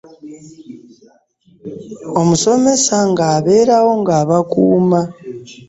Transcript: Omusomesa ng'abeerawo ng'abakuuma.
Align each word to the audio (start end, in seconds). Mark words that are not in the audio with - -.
Omusomesa 2.21 2.95
ng'abeerawo 3.09 3.89
ng'abakuuma. 4.01 5.01